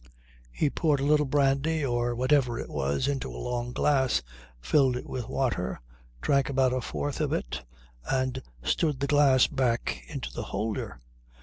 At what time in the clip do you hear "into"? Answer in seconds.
3.07-3.29, 10.07-10.33